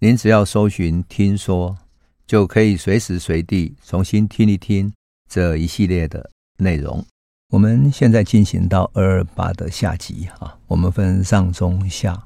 [0.00, 1.76] 您只要搜寻“听说”，
[2.24, 4.92] 就可以随时随地重新听一听
[5.28, 7.04] 这一系列的内容。
[7.50, 12.22] 我们现在进行到二二八的下集哈，我们分上中下。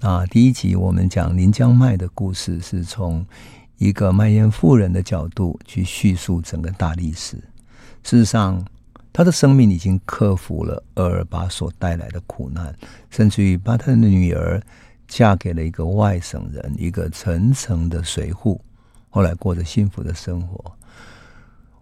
[0.00, 3.24] 那第一集我们讲临江麦的故事，是从
[3.78, 7.36] 一个卖烟妇人的角度去叙述整个大历史。
[8.02, 8.66] 事实上，
[9.12, 12.76] 她的生命已经克服了二二八所带来的苦难，
[13.10, 14.60] 甚至于把他的女儿
[15.08, 18.60] 嫁给了一个外省人，一个层层的随户，
[19.10, 20.72] 后来过着幸福的生活。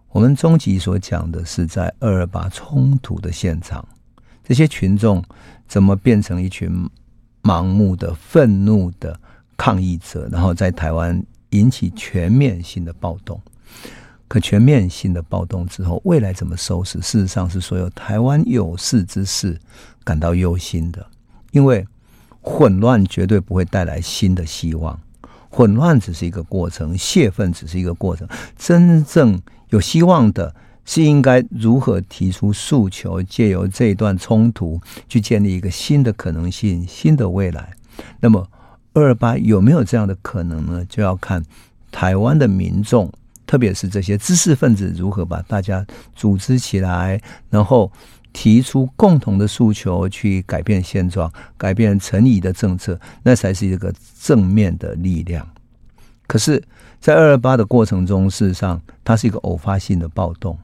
[0.09, 3.87] 我们终极所讲的是在二二八冲突的现场，
[4.43, 5.23] 这些群众
[5.67, 6.89] 怎么变成一群
[7.43, 9.19] 盲目的、愤怒的
[9.57, 11.23] 抗议者，然后在台湾。
[11.51, 13.41] 引起全面性的暴动，
[14.27, 16.99] 可全面性的暴动之后，未来怎么收拾？
[16.99, 19.57] 事实上是所有台湾有识之士
[20.03, 21.05] 感到忧心的，
[21.51, 21.87] 因为
[22.45, 24.97] 混乱绝对不会带来新的希望，
[25.49, 34.79] 混乱只是一个过程，泄愤只是一个过程，真正有希望的是应该如何提出诉求，借由这一段冲突
[35.09, 37.71] 去建立一个新的可能性、新的未来。
[38.21, 38.47] 那么。
[38.97, 40.85] 二八有没有这样的可能呢？
[40.85, 41.43] 就要看
[41.91, 43.11] 台湾的民众，
[43.45, 47.91] 特别是这些知识分子如何把大家组织起来，然后
[48.35, 55.47] 提出共同的诉求，去改变现状，改变陈仪的政策，那才是一个正面的力量。
[56.27, 56.61] 可是，
[56.99, 60.59] 在二二八的过程中，事实上它是一个偶发性的暴动，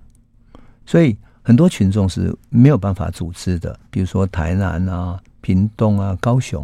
[0.86, 6.62] 所以很多群众是没有办法组织的，比如说台南啊、屏东啊、高雄。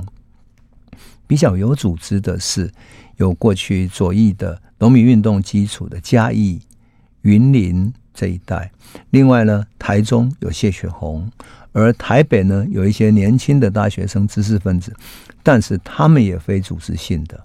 [1.26, 2.70] 比较有组织的是，
[3.16, 6.60] 有过去左翼的农民运动基础的嘉义、
[7.22, 8.72] 云林这一带。
[9.12, 11.32] 另外呢，台中有谢雪红，
[11.72, 14.92] 而台北呢，有一些年轻的大学生、知识分子，
[15.44, 17.40] 但是他们也非组织性的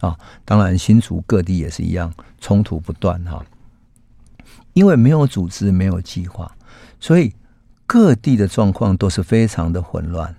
[0.00, 0.18] 啊。
[0.46, 3.44] 当然，新竹各地也是一样，冲突不断哈。
[4.72, 6.50] 因为没有组织、没有计划，
[6.98, 7.34] 所以
[7.86, 10.34] 各地的状况都是非常的混乱。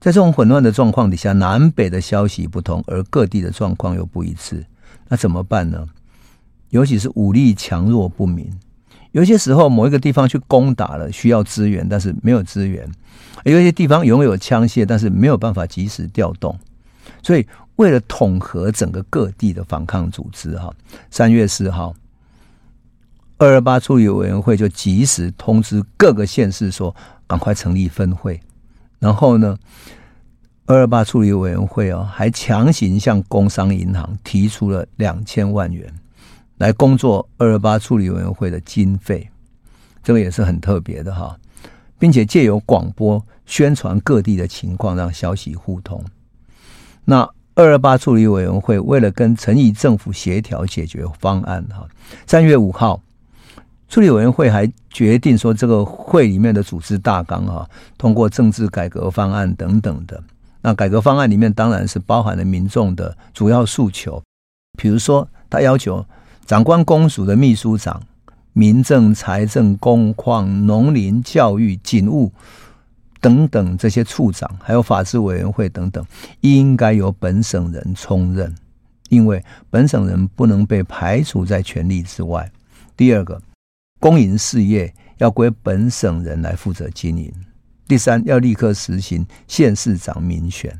[0.00, 4.64] 在这种混乱的状况底下，南北的消息不同，而各地的状况又不一致，
[5.08, 5.86] 那怎么办呢？
[6.74, 8.50] 尤其是武力强弱不明，
[9.12, 12.84] 有些时候某一个地方去攻打了，需要支援，但是没有支援；
[13.44, 16.58] 有些地方拥有枪械，但是没有办法及时调动。
[17.22, 17.46] 所以，
[17.76, 20.74] 为了统合整个各地的反抗组织，哈，
[21.12, 21.94] 三月四号，
[23.38, 26.92] 二二八处理委员会就及时通知各个县市说，
[27.28, 28.40] 赶快成立分会。
[28.98, 29.56] 然后呢，
[30.66, 35.88] 二二八处理委员会哦，还强行向工商银行提出了两千万元
[36.58, 39.28] 来工作二二八处理委员会的经费，
[40.02, 41.36] 这个也是很特别的哈，
[41.98, 46.02] 并且借由广播宣传各地的情况，让消息互通。
[47.04, 51.88] 那二二八处理委员会为了跟陈仪政府协调解决方案哈，
[52.26, 53.00] 三月五号。
[53.86, 60.20] 处理委员会还决定说，这个会里面的组织大纲啊，通过政治改革方案等等的。
[60.62, 64.20] 那改革方案里面当然是包含了民众的主要诉求，
[64.76, 66.04] 比如说他要求
[66.46, 68.02] 长官公署的秘书长、
[68.52, 72.30] 民政、财政、工矿、农林、教育、警务
[73.20, 76.04] 等等这些处长，还有法制委员会等等，
[76.40, 78.54] 应该由本省人充任，
[79.08, 82.50] 因为本省人不能被排除在权力之外。
[82.96, 83.40] 第二个。
[84.00, 87.32] 公营事业要归本省人来负责经营。
[87.88, 90.78] 第三，要立刻实行县市长民选。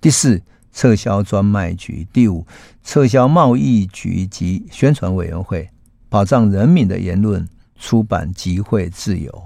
[0.00, 0.42] 第四，
[0.72, 2.06] 撤销专卖局。
[2.12, 2.46] 第五，
[2.82, 5.68] 撤销贸易局及宣传委员会，
[6.08, 9.42] 保障人民的言论、出版、集会自由。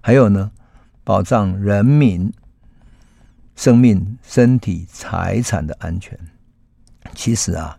[0.00, 0.50] 还有呢，
[1.02, 2.32] 保障人民
[3.56, 6.18] 生命、身体、财产的安全。
[7.14, 7.78] 其实啊，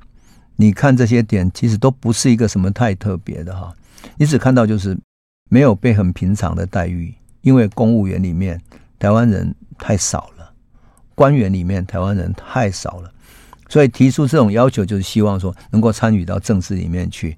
[0.56, 3.74] 你看这些点，其实都不是一个什么太特别的哈。
[4.18, 4.98] 你只看到就是
[5.50, 8.60] 没有被很平常的待遇，因为公务员里面
[8.98, 10.35] 台湾人太少了，
[11.16, 13.12] 官员里面台湾人太少了，
[13.70, 17.36] 所以提出这种要求就是希望说能够参与到政治里面去。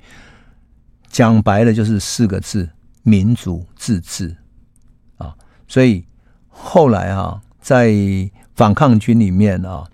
[1.10, 2.68] 讲白了就是四个字：
[3.04, 4.36] 民主自治
[5.18, 5.34] 啊。
[5.68, 6.04] 所以
[6.50, 7.94] 后来啊，在
[8.56, 9.86] 反抗军里面啊，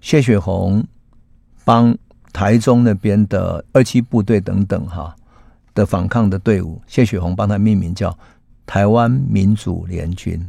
[0.00, 0.84] 谢雪红
[1.64, 1.96] 帮
[2.32, 5.14] 台中那边的二七部队等等哈
[5.72, 8.16] 的反抗的队伍，谢雪红帮他命名叫
[8.66, 10.44] 台湾民主联军，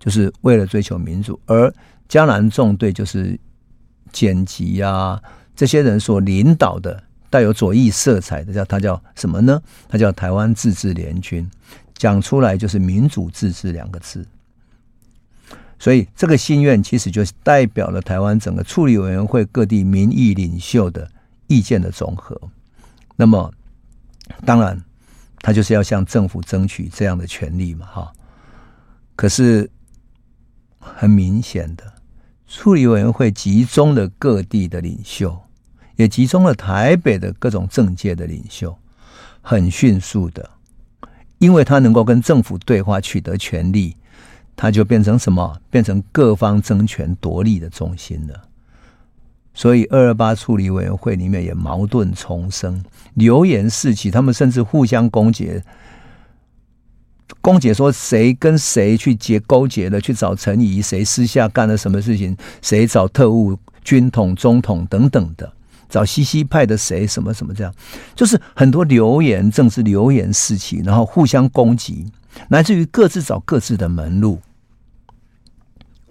[0.00, 1.38] 就是为了追求民主。
[1.46, 1.72] 而
[2.08, 3.38] 江南纵队就是
[4.10, 5.22] 剪辑啊
[5.54, 9.62] 这些人所领导的带有左翼色彩的，叫他叫什么呢？
[9.88, 11.48] 他叫台湾自治联军，
[11.94, 14.26] 讲出来就是民主自治两个字。
[15.78, 21.10] 所以这个心愿其实就是代表了台湾整个处理委员会各地民意领袖的
[21.46, 22.38] 意见的总和。
[23.16, 23.50] 那么，
[24.44, 24.82] 当然，
[25.38, 28.12] 他就是要向政府争取这样的权利嘛，哈。
[29.16, 29.70] 可是
[30.80, 31.84] 很明显的，
[32.48, 35.38] 处理委员会集中了各地的领袖，
[35.94, 38.76] 也集中了台北的各种政界的领袖，
[39.40, 40.50] 很迅速的，
[41.38, 43.96] 因为他能够跟政府对话，取得权力。
[44.56, 45.58] 他就变成什么？
[45.70, 48.42] 变成各方争权夺利的中心了。
[49.54, 52.84] 所以二二八处理委员会里面也矛盾丛生，
[53.14, 55.62] 流言四起，他们甚至互相攻讦，
[57.40, 65.52] 攻訐说谁跟谁去结勾结了，去找陈仪，谁私下干了什么事情，谁找特务、军统、中统等等的，
[65.88, 67.74] 找西西派的谁什么什么这样，
[68.14, 72.10] 就是很多流言，政治流言四起，然后互相攻击，
[72.48, 74.40] 乃至于各自找各自的门路。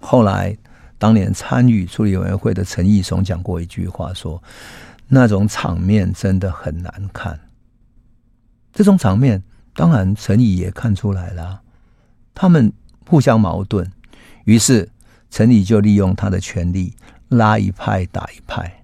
[0.00, 0.56] 后来，
[0.98, 4.42] 当年参与处理委员会的陈义松讲过一句话，说
[5.08, 7.38] ：“那种场面真的很难看。”
[8.72, 9.42] 这种场面，
[9.80, 11.58] 当然陈仪也看出来了，
[12.34, 12.70] 他们
[13.08, 13.90] 互相矛盾。
[14.44, 14.86] 于是
[15.30, 16.94] 陈仪就利用他的权力，
[17.28, 18.82] 拉一派打一派。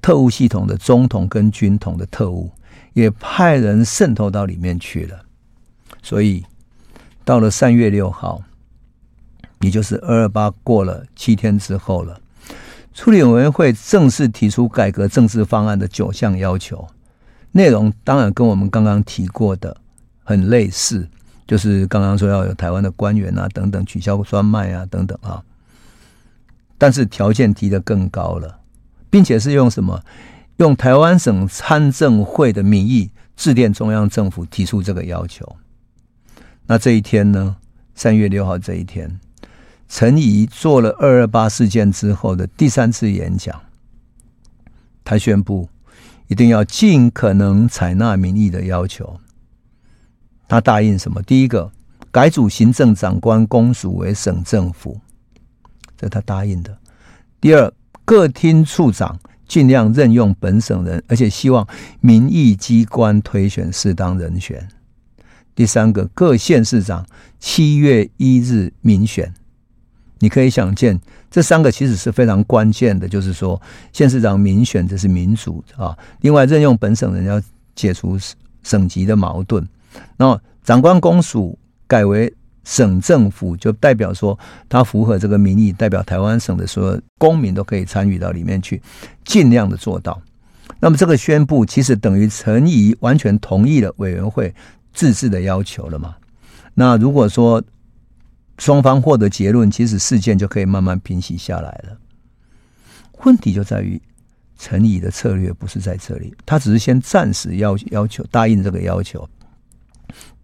[0.00, 2.52] 特务系统的中统跟军统的特务，
[2.92, 5.24] 也派人渗透到里面去了。
[6.04, 6.44] 所以，
[7.24, 8.40] 到了三月六号。
[9.60, 12.20] 也就是二二八过了七天之后了，
[12.92, 16.86] 处理委员会正式提出改革政治方案的九项要求，
[17.56, 19.76] 内容当然跟我们刚刚提过的
[20.24, 21.08] 很类似，
[21.46, 25.40] 就是刚刚说要有台湾的官员啊等等，取消专卖啊等等啊，
[26.76, 28.58] 但是条件提得更高了，
[29.08, 30.02] 并且是用什么？
[30.56, 35.56] 用台湾省参政会的名义致电中央政府提出这个要求。
[36.66, 37.56] 那这一天呢？
[37.94, 39.20] 三月六号这一天。
[39.88, 43.60] 陈仪做了二二八事件之后的第三次演讲，
[45.04, 45.68] 他宣布
[46.26, 49.18] 一定要尽可能采纳民意的要求。
[50.48, 51.22] 他答应什么？
[51.22, 51.72] 第一个，
[52.10, 55.00] 改组行政长官公署为省政府，
[55.96, 56.78] 这他答应的。
[57.40, 57.72] 第二，
[58.04, 61.66] 各厅处长尽量任用本省人，而且希望
[62.00, 64.68] 民意机关推选适当人选。
[65.54, 67.06] 第三个，各县市长
[67.38, 69.32] 七月一日民选。
[70.18, 71.00] 你可以想见，
[71.34, 73.60] 这三个其实是非常关键的，就是说，
[73.92, 75.98] 县市长民选这是民主啊。
[76.20, 77.42] 另外，任用本省人要
[77.74, 78.16] 解除
[78.62, 79.66] 省级的矛盾。
[80.16, 81.58] 然后，长官公署
[81.88, 82.32] 改为
[82.62, 84.38] 省政府，就代表说
[84.68, 88.80] 它符合这个民意，代表台湾省的所有公民都可以参与到里面去，
[89.24, 90.22] 尽量的做到。
[90.78, 94.54] 那么，这个宣布其实等于陈仪完全同意了委员会
[94.92, 96.14] 自治的要求了嘛？
[96.74, 97.60] 那如果说，
[98.56, 101.98] 双方获得结论，其实事件就可以慢慢平息下来了。
[103.24, 104.00] 问题就在于
[104.56, 109.28] 陈仪的策略不是在这里，他只是先暂时要要求答应这个要求，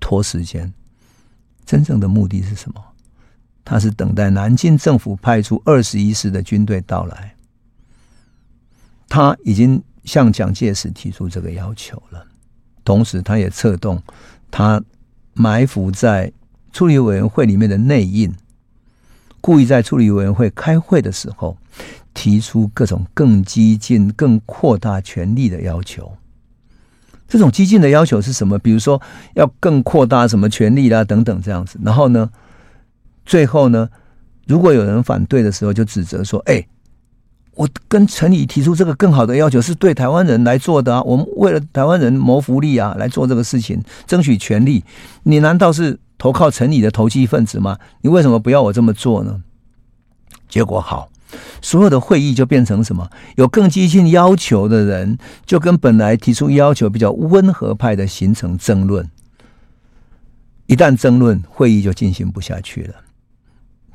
[0.00, 0.72] 拖时间。
[1.64, 2.82] 真正的目的是什么？
[3.64, 7.36] 他是等待南京政府派出二十一师的军队到来。
[9.08, 12.26] 他已经向蒋介石提出这个要求了，
[12.84, 14.02] 同时他也策动
[14.50, 14.82] 他
[15.32, 16.32] 埋伏在。
[16.72, 18.32] 处理委员会里面的内应，
[19.40, 21.56] 故意在处理委员会开会的时候，
[22.14, 26.12] 提出各种更激进、更扩大权力的要求。
[27.28, 28.58] 这种激进的要求是什么？
[28.58, 29.00] 比如说
[29.34, 31.78] 要更扩大什么权力啦，等等这样子。
[31.82, 32.28] 然后呢，
[33.24, 33.88] 最后呢，
[34.46, 36.66] 如果有人反对的时候，就指责说：“哎，
[37.54, 41.02] 我跟陈理提出这个更好的要求，是对台湾人来做的啊。
[41.02, 44.84] 我们为了台湾人谋福利啊，来做这个事情，争取权利。
[45.22, 47.78] 你难道是？”投靠城里的投机分子吗？
[48.02, 49.40] 你为什么不要我这么做呢？
[50.50, 51.10] 结果好，
[51.62, 53.08] 所有的会议就变成什么？
[53.36, 59.08] 有更激进要求的人，就跟本来提出要求比较温和派的形成争论。
[60.66, 62.96] 一旦争论，会议就进行不下去了。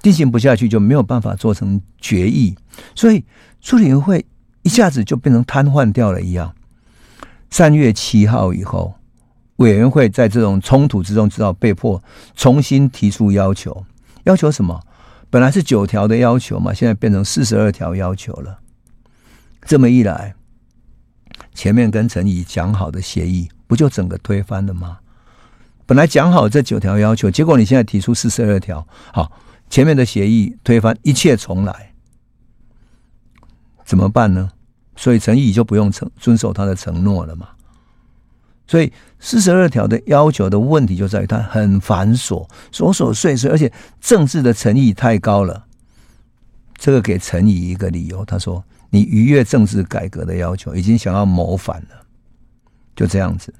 [0.01, 2.55] 进行不下去，就没有办法做成决议，
[2.95, 3.23] 所以
[3.61, 4.25] 处理会
[4.63, 6.55] 一下子就变成瘫痪掉了一样。
[7.51, 8.95] 三月七号以后。
[9.57, 12.01] 委员会在这种冲突之中，知道被迫
[12.35, 13.85] 重新提出要求。
[14.23, 14.81] 要求什么？
[15.29, 18.59] 本来是九条的要求嘛，现在变成四十二条要求了。
[19.61, 20.35] 这么一来，
[21.53, 24.99] 前面跟陈怡讲好的协议，不就整个推翻了吗？
[25.85, 29.31] 本来讲好这九条要求，结果你现在提出四十二条，好，
[29.69, 31.93] 前面的协议推翻，一切重来，
[33.83, 34.49] 怎么办呢？
[34.95, 37.49] 所以陈仪就不用承遵守他的承诺了嘛。
[38.67, 45.65] 所以四十二条的要求的问题就在于它很繁琐、琐琐碎碎，而且政治的诚意太高了。
[46.77, 52.05] 这个给陈仪一个理由，他说：“你逾越政治改革的要求，已经想要谋反了。”
[52.95, 53.53] 就这样子，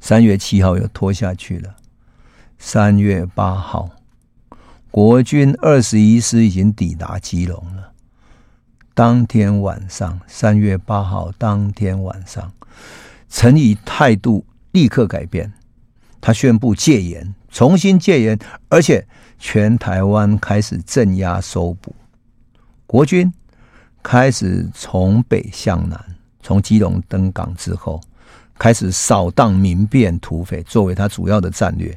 [0.00, 1.76] 三月七号又拖下去了。
[2.58, 3.90] 三月八号，
[4.90, 7.92] 国军二十一师已经抵达基隆了。
[8.94, 12.52] 当天晚上，三月八号当天晚上。
[13.28, 15.52] 陈仪态度立刻改变，
[16.20, 19.06] 他宣布戒严，重新戒严，而且
[19.38, 21.94] 全台湾开始镇压搜捕，
[22.86, 23.32] 国军
[24.02, 26.02] 开始从北向南，
[26.42, 28.00] 从基隆登港之后，
[28.58, 31.96] 开始扫荡民变土匪，作为他主要的战略。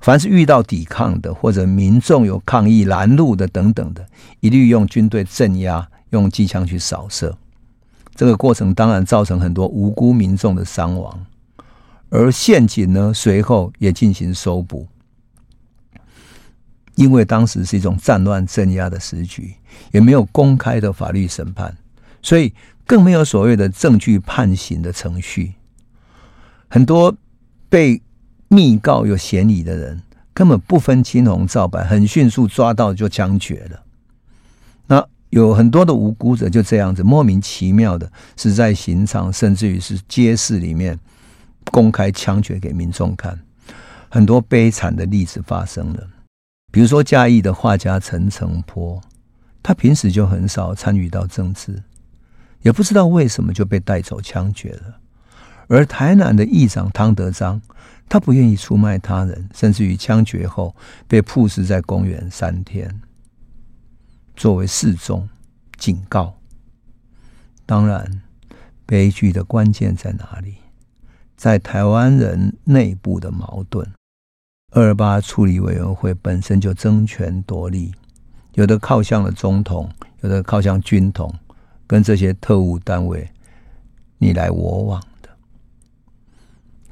[0.00, 4.06] 凡是遇到抵抗的，或者民众有抗议拦路的等等的，
[4.40, 7.36] 一律用军队镇压，用机枪去扫射。
[8.18, 11.24] 这个过程当然造成很多无辜民众的伤亡，
[12.08, 14.88] 而宪警呢，随后也进行搜捕，
[16.96, 19.54] 因为当时是一种战乱镇压的时局，
[19.92, 21.76] 也没有公开的法律审判，
[22.20, 22.52] 所以
[22.84, 25.52] 更没有所谓的证据判刑的程序。
[26.68, 27.16] 很多
[27.68, 28.02] 被
[28.48, 30.02] 密告有嫌疑的人，
[30.34, 33.84] 根本不分青红皂白，很迅速抓到就枪决了。
[34.88, 35.08] 那。
[35.30, 40.98] 有很多的无辜者就这样子莫名其妙的死在刑场，甚至于是街市里面
[41.70, 43.38] 公开枪决给民众看，
[44.08, 46.06] 很多悲惨的例子发生了。
[46.72, 49.00] 比如说嘉义的画家陈澄波，
[49.62, 51.82] 他平时就很少参与到政治，
[52.62, 54.98] 也不知道为什么就被带走枪决了。
[55.66, 57.60] 而台南的议长汤德章，
[58.08, 60.74] 他不愿意出卖他人，甚至于枪决后
[61.06, 63.02] 被曝尸在公园三天。
[64.38, 65.28] 作为示众
[65.76, 66.38] 警告，
[67.66, 68.22] 当然，
[68.86, 70.54] 悲剧的关键在哪里？
[71.36, 73.84] 在台湾人内部的矛盾。
[74.70, 77.92] 二八处理委员会本身就争权夺利，
[78.54, 79.90] 有的靠向了总统，
[80.20, 81.34] 有的靠向军统，
[81.88, 83.28] 跟这些特务单位
[84.18, 85.28] 你来我往的。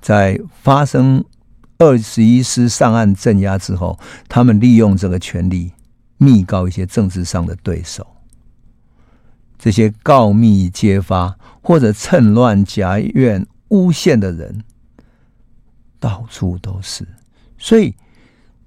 [0.01, 1.25] 在发生
[1.79, 3.97] 二十一师上岸镇压之后，
[4.29, 5.71] 他们利用这个权力。
[6.19, 8.07] 密告一些政治上的对手，
[9.59, 14.63] 这些告密揭发或者趁乱夹怨诬陷的人，
[15.99, 17.07] 到处都是。
[17.59, 17.95] 所以，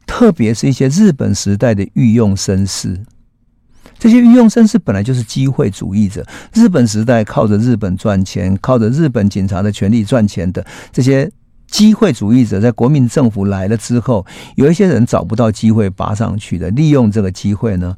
[0.06, 3.04] 特别是一些日本时代的御用绅士，
[3.98, 6.26] 这些御用绅士本来就是机会主义者。
[6.54, 11.32] 日本时代靠着日本赚钱，靠着日本警察的权力赚钱的这些。
[11.70, 17.96] 机会主义者在国民政府来了之后，有一些人找不到机会拔上去的，利用这个机会呢，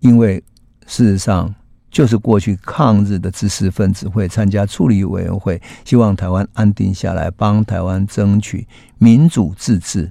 [0.00, 0.42] 因为
[0.86, 1.52] 事实上
[1.90, 8.66] 就是过去抗日的知识分子会参加处理委员会，希望台湾安定下来，帮台湾争取
[8.98, 10.10] 民主自治。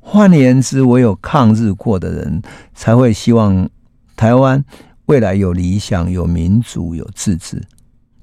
[0.00, 2.42] 换言之，唯有抗日过的人
[2.74, 3.68] 才会希望
[4.14, 4.64] 台湾
[5.06, 7.62] 未来有理想、有民主、有自治，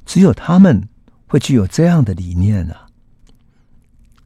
[0.05, 0.87] 只有他们
[1.27, 2.82] 会具有这样的理念啊。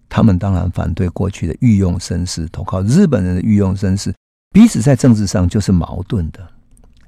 [0.09, 4.13] 他们当然反对过去的御用绅士投靠日本人的御用绅士，
[4.51, 6.39] 彼此在政治上就是矛盾的。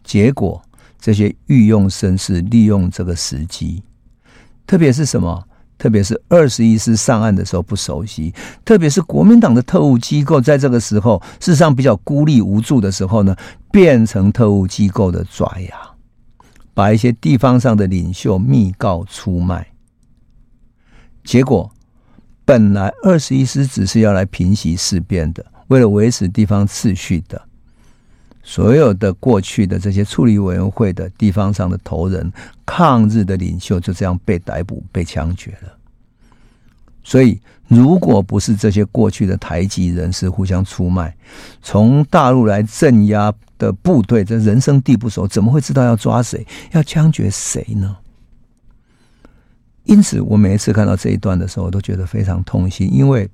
[0.03, 0.61] 结果，
[0.99, 3.81] 这些御用绅士利用这个时机，
[4.67, 5.43] 特别是什么？
[5.77, 8.33] 特别是二十一师上岸的时候不熟悉，
[8.65, 13.33] 特别是国民党的特务机构在这个时候事实上比较孤立无助的时候呢，
[13.71, 15.77] 变成特务机构的爪牙，
[16.73, 19.65] 把一些地方上的领袖密告出卖，
[21.23, 21.71] 结果。
[22.49, 27.39] 本来二十一师只是要来平息事变的，为了维持地方秩序的，
[28.41, 32.33] 所有的过去的这些处理委员会的地方上的头人、
[32.65, 35.71] 抗日的领袖就这样被逮捕、被枪决了。
[37.03, 41.15] 所以，如果不是这些过去的台籍人士互相出卖，
[41.61, 47.95] 从大陆来镇压的部队，这人生地不熟，怎么会知道要抓谁、要枪决谁呢？
[49.89, 53.27] 因此，我每一次看到这一段的时候，我都觉得非常痛心，因为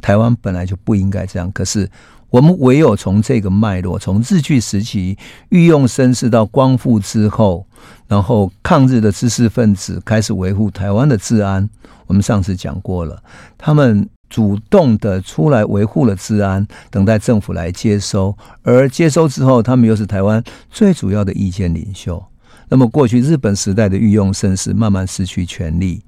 [0.00, 1.48] 台湾本来就不应该这样。
[1.52, 1.88] 可是，
[2.28, 5.16] 我们唯有从这个脉络，从日据时期
[5.50, 7.64] 御用绅士到光复之后，
[8.08, 11.70] 然后抗日的知识分子开始维护台湾的治安。
[12.08, 13.22] 我们上次讲过了，
[13.56, 18.36] 他们主动的出来维护了治安，等待政府来接收。
[18.64, 22.20] 而接收之后，他们又是台湾最主要的意见领袖。
[22.68, 26.02] 那么过去日本时代的御用绅士慢慢失去权力，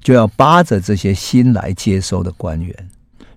[0.00, 2.88] 就要扒着这些新来接收的官员，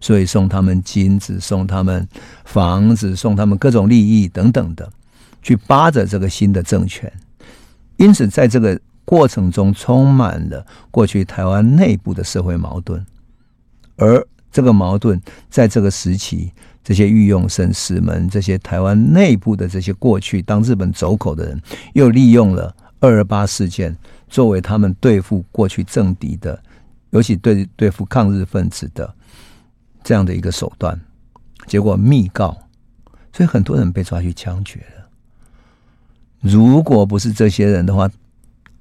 [0.02, 2.08] 所以送他们金子，送他们
[2.46, 4.92] 房子，送他们各种利益等等的，
[5.42, 7.12] 去扒着这个新的政权。
[7.98, 13.06] 因此，在这个过程中，充满了过去台湾内部的社会矛盾，
[13.98, 16.52] 而这个矛盾在这个时期。
[16.84, 21.62] 这些御用绅士们，这些台湾内部的这些过去当日本走口的人，
[21.94, 23.96] 又利用了二二八事件
[24.28, 26.62] 作为他们对付过去政敌的，
[27.12, 29.14] 尤其对对付抗日分子的
[30.04, 31.00] 这样的一个手段。
[31.68, 32.58] 结果密告，
[33.32, 35.08] 所以很多人被抓去枪决了。
[36.42, 38.12] 如果不是这些人的话，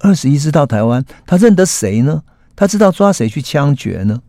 [0.01, 2.25] 二十一世到台湾，他认得谁呢？
[2.57, 4.21] 他知道抓谁去枪决呢？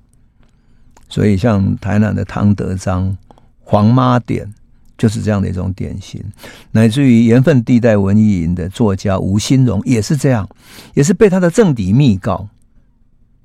[1.09, 3.17] 所以像台南的汤德章。
[3.63, 4.53] 黄妈典
[4.97, 6.23] 就是这样的一种典型，
[6.71, 10.47] 乃至于盐分地带文艺营的作家吴新荣也是这样，
[10.93, 12.47] 也是被他的政敌密告。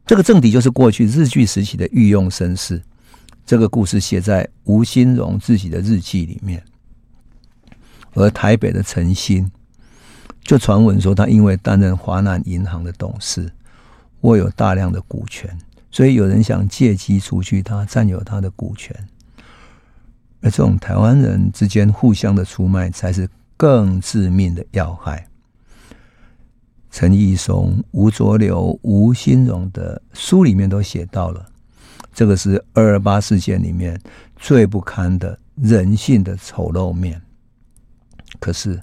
[0.05, 2.83] 这个政敌就是过去日据时期的御用绅士。
[3.47, 6.63] 这个故事写在吴新荣自己的日记里面。
[8.15, 9.51] 而台北的陈新，
[10.43, 13.51] 就传闻说他因为担任华南银行的董事，
[14.23, 15.57] 握有大量的股权，
[15.91, 18.95] 所以有人想借机除去他，占有他的股权。
[20.41, 25.27] 而这种台湾人之间互相的出卖，才是更致命的要害。
[26.91, 31.47] 陈义松、吴浊流、吴新荣的书里面都写到了，
[32.15, 34.01] 这个是二二八事件里面
[34.37, 37.21] 最不堪的人性的丑陋面。
[38.41, 38.81] 可是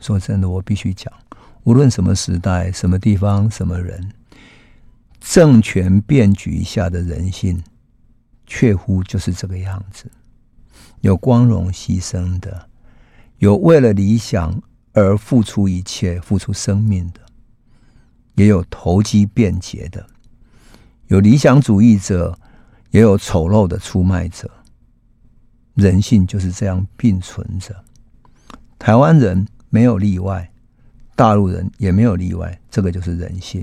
[0.00, 1.12] 说真的，我必须讲，
[1.62, 4.10] 无论什么时代、什么地方、什么人，
[5.20, 7.62] 政权变局下的人性，
[8.46, 10.10] 确乎就是这个样子。
[11.04, 12.66] 有光荣牺牲的，
[13.36, 14.58] 有为了理想
[14.94, 17.20] 而付出一切、付出生命的，
[18.36, 20.06] 也有投机变节的，
[21.08, 22.38] 有理想主义者，
[22.90, 24.50] 也有丑陋的出卖者。
[25.74, 27.76] 人性就是这样并存着。
[28.78, 30.50] 台湾人没有例外，
[31.14, 33.62] 大陆人也没有例外，这个就是人性。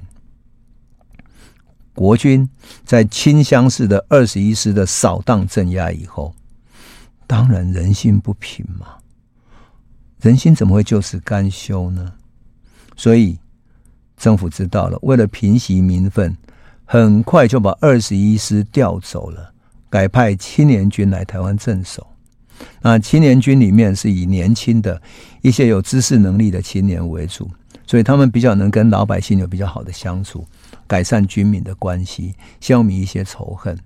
[1.95, 2.47] 国军
[2.85, 6.31] 在清乡市的二十一师的扫荡镇压以后。
[7.31, 8.87] 当然，人心不平嘛，
[10.19, 12.11] 人心怎么会就此甘休呢？
[12.97, 13.39] 所以
[14.17, 16.35] 政府知道了，为了平息民愤，
[16.83, 19.53] 很快就把二十一师调走了，
[19.89, 22.05] 改派青年军来台湾镇守。
[22.81, 25.01] 那青年军里面是以年轻的
[25.41, 27.49] 一些有知识能力的青年为主，
[27.87, 30.45] 所以他们比较能跟老百姓有比较好的相处，
[30.85, 33.79] 改善军民的关系，消弭一些仇恨。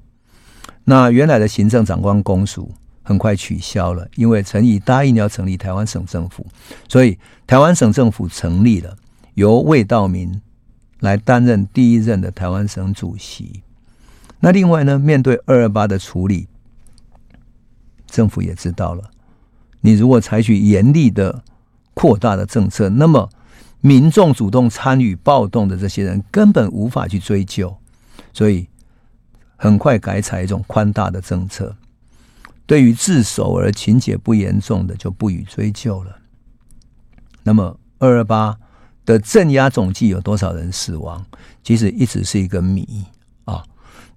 [0.84, 2.73] 那原来的行政长官公署。
[3.07, 6.43] 很快取消了，因为陈仪答应要成立台湾省政府，
[6.89, 8.97] 所以台湾省政府成立了，
[9.35, 10.41] 由魏道明
[11.01, 13.61] 来担任第一任的台湾省主席。
[14.39, 16.47] 那另外呢，面对二二八的处理，
[18.07, 19.11] 政府也知道了，
[19.81, 21.43] 你如果采取严厉的
[21.93, 23.29] 扩大的政策，那么
[23.81, 27.77] 民众主动参与暴动的这些人根本无法去追究，
[28.33, 28.67] 所以
[29.55, 31.75] 很快改采一种宽大的政策。
[32.65, 36.15] 对于自首而情节不严重的，就不予追究了。
[37.43, 38.58] 那么二二八
[39.06, 41.23] 的镇压总计有多少人死亡？
[41.63, 43.06] 其实一直是一个谜
[43.43, 43.63] 啊。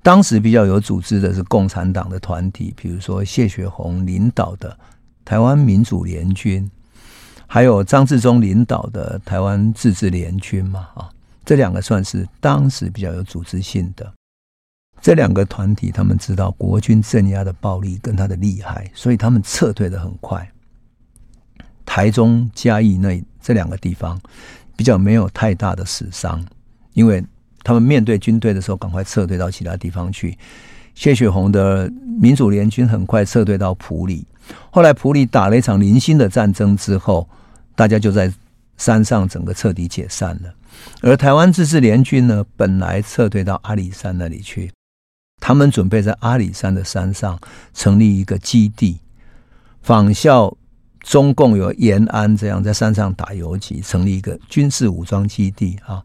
[0.03, 4.79] 当时比较有组织的是共产党的团体，比如说谢雪红领导的
[5.25, 6.71] 台湾民主联军，
[7.47, 11.11] 还有张治中领导的台湾自治联军嘛啊，
[11.45, 14.11] 这两个算是当时比较有组织性的。
[15.01, 20.47] 这两个团体，他们知道国军镇压的暴力跟他的厉害，所以他们撤退的很快。
[21.87, 24.21] 台中、嘉义那这两个地方
[24.77, 26.45] 比较没有太大的死伤，
[26.93, 27.25] 因为
[27.63, 30.37] 他们面对军队的时候，赶快撤退到其他地方去。
[30.95, 31.89] 谢雪红的
[32.21, 34.27] 民主联军很快撤退到埔里，
[34.71, 37.29] 后来埔里打了一场零星的战争之后，
[37.77, 38.33] 大家就在
[38.77, 40.53] 山上整个彻底解散了。
[41.01, 44.71] 而台湾自治联军呢，本来撤退到阿里山那里去。
[45.41, 47.39] 他们准备在阿里山的山上
[47.73, 48.99] 成立一个基地，
[49.83, 50.57] 仿效
[51.01, 56.03] 中共有延安这样在山上打游击，成立一个军事武装基地啊。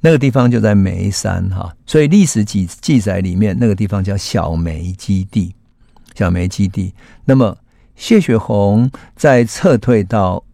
[0.00, 5.54] 那个地方就在梅山哈，所以历史记记载里面那个地方叫小梅基地。
[6.14, 6.92] 小梅基地。
[7.24, 7.56] 那么
[7.96, 10.44] 谢雪红在撤退到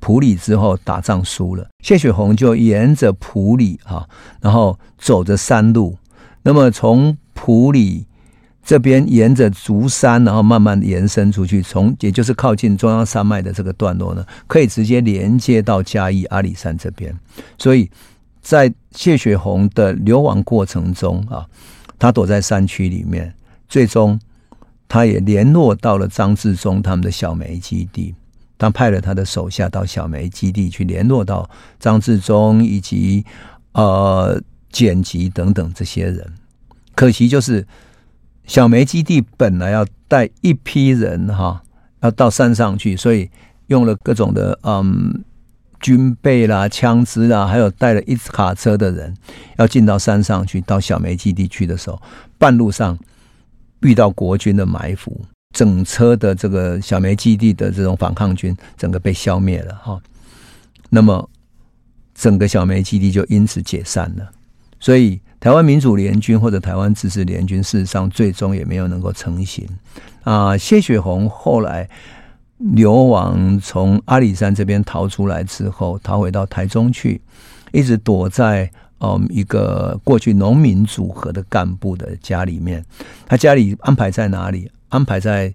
[0.00, 4.06] 普里之后，打仗输了，谢雪红就沿着普里啊，
[4.40, 5.96] 然后走着山路。
[6.42, 8.06] 那么从埔里
[8.64, 17.12] 这边沿着竹山，然后慢慢延伸出去，从也就是靠近中央山脉的这个段落呢，可以直接连接到嘉义阿里山这边。
[17.58, 17.90] 所以
[18.40, 21.46] 在谢雪红的流亡过程中啊，
[21.98, 23.34] 他躲在山区里面，
[23.68, 24.18] 最终
[24.88, 28.14] 他也联络到了张治中他们的小梅基地，
[28.58, 31.48] 他派了他的手下到小梅基地去联络到
[31.80, 33.24] 张治中以及
[33.72, 34.40] 呃
[34.72, 36.32] 剪辑等等这些人，
[36.96, 37.64] 可惜就是。
[38.44, 41.62] 小梅基地本来要带一批人哈，
[42.00, 43.30] 要到山上去，所以
[43.68, 45.24] 用了各种的嗯
[45.80, 49.16] 军备啦、枪支啦，还有带了一卡车的人
[49.58, 50.60] 要进到山上去。
[50.62, 52.02] 到小梅基地去的时候，
[52.36, 52.98] 半路上
[53.82, 60.02] 遇到国军的埋伏，整车的这个小梅基地的这种反抗军整个被消灭了哈。
[60.90, 61.30] 那么
[62.12, 64.32] 整个小梅基地就因此解散了，
[64.82, 65.22] 所以。
[65.42, 69.68] 台湾民主联军或者台湾自治联军，事实上最终也没有能够成型。
[70.22, 71.88] 啊，谢雪红后来
[72.58, 77.20] 流亡，从阿里山这边逃出来之后，逃回到台中去，
[77.72, 82.84] 一直躲在嗯一个过去农民组合的干部的家里面。
[83.26, 84.70] 他家里安排在哪里？
[84.90, 85.52] 安排在。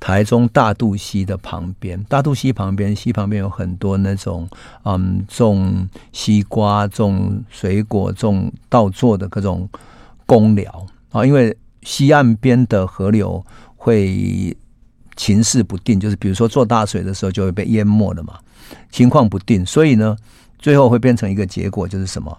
[0.00, 4.48] 台中大肚溪的旁边，大肚溪旁边，溪旁边有很多那种
[4.84, 9.68] 嗯，种西瓜、种水果、种稻作的各种
[10.24, 11.26] 工寮啊。
[11.26, 13.44] 因为溪岸边的河流
[13.76, 14.56] 会
[15.16, 18.38] 情势不定，就是比如说做大水的时候就会被淹没了嘛，
[18.90, 20.16] 情况不定，所以呢，
[20.58, 22.38] 最后会变成一个结果，就是什么？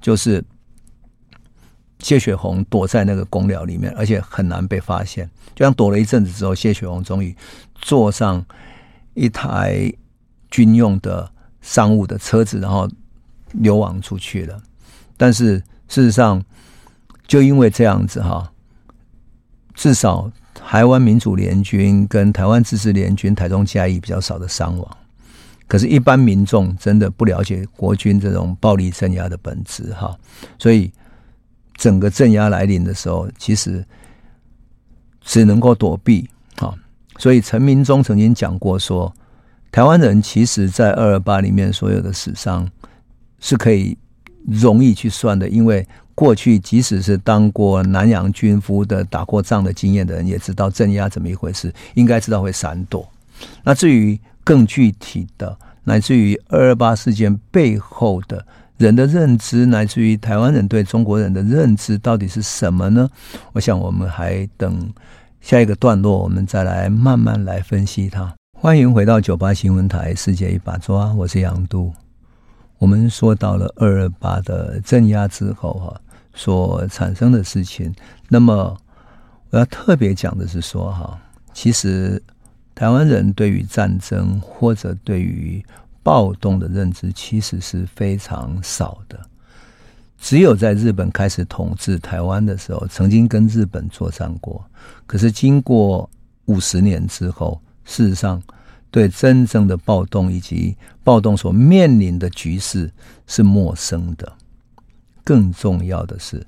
[0.00, 0.44] 就是。
[2.00, 5.30] 谢雪红躲在那个公寮里面，而且很难被发现。
[5.54, 7.36] 就像躲了一阵子之后，谢雪红终于
[7.74, 8.44] 坐上
[9.12, 9.92] 一台
[10.50, 12.88] 军用的商务的车子，然后
[13.52, 14.62] 流亡出去了。
[15.18, 15.58] 但是
[15.88, 16.42] 事实上，
[17.28, 18.50] 就因为这样子哈，
[19.74, 24.96] 至少台湾民主联军跟台湾自治联军台中嘉义比较少的伤亡。
[25.68, 30.16] 可是，一般民众真的不了解国军这种暴力镇压的本质哈，
[30.58, 30.90] 所以。
[31.80, 33.82] 整个镇压来临的时候，其实
[35.22, 36.74] 只能够躲避啊。
[37.16, 39.10] 所以陈明忠曾经讲过说，
[39.72, 42.68] 台湾人其实，在二二八里面所有的死伤
[43.38, 43.96] 是可以
[44.46, 53.10] 容易去算的，因为过去即使是当过南洋军夫的、打过仗的经验的人，也知道镇压怎么一回事，应该知道会闪躲。
[53.64, 58.44] 那至于更具体的，乃至于二二八事件背后的。
[58.80, 63.06] 人的认知，乃至于台湾人对中国人的认知，到底是什么呢？
[63.52, 64.90] 我想，我们还等
[65.42, 68.34] 下一个段落，我们再来慢慢来分析它。
[68.58, 71.92] 欢迎回到九八新闻台《世界一把抓》，我是杨渡。
[72.78, 76.00] 我们说到了二二八的镇压之后，哈，
[76.32, 77.94] 所产生的事情。
[78.30, 78.74] 那么，
[79.50, 81.20] 我要特别讲的是说，哈，
[81.52, 82.22] 其实
[82.74, 85.62] 台湾人对于战争或者对于
[86.02, 89.20] 暴动的认知其实是非常少的，
[90.18, 94.64] 只有在日本开始统治台湾的时候，曾经跟日本作战过。
[95.06, 96.08] 可是经过
[96.46, 98.42] 五十年之后，事实上
[98.90, 102.90] 对真正的暴动以及暴动所面临的局势
[103.26, 104.32] 是陌生的。
[105.22, 106.44] 更重要的是，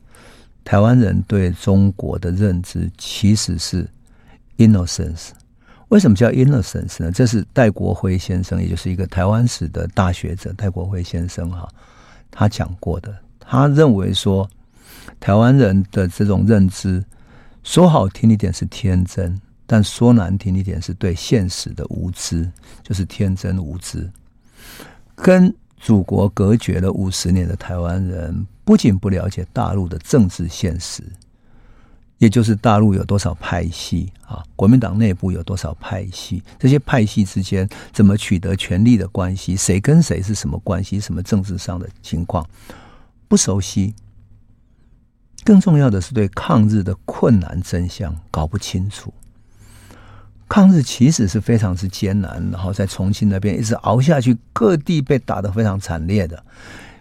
[0.65, 3.89] 台湾人对中国的认知其实是
[4.57, 5.31] innocence。
[5.93, 7.13] 为什么叫 innocence 呢？
[7.13, 11.69] 这是戴国辉先生，也就是一个台湾史的大学者，戴国辉先生哈，
[12.31, 13.15] 他讲过的。
[13.39, 14.49] 他认为说，
[15.21, 17.05] 台湾人的这种认知，
[17.63, 22.51] 说好听一点是天真，但说难听一点是对现实的无知，
[22.83, 24.11] 就是天真无知。
[25.15, 31.03] 跟祖国隔绝了五十年的台湾人，不仅不了解大陆的政治现实。
[32.23, 34.45] 也就是大陆有多少派系啊？
[34.55, 36.41] 国民党内部有多少派系？
[36.57, 39.57] 这些派系之间怎么取得权力的关系？
[39.57, 41.01] 谁跟谁是什么关系？
[41.01, 42.49] 什么政治上的情况
[43.27, 43.93] 不熟悉？
[45.43, 49.13] 更重要的是对抗日的困难真相搞不清楚。
[50.49, 56.45] 抗日其实是非常之艰难，然后在重庆那边一直熬下去，各地被打得非常惨烈的，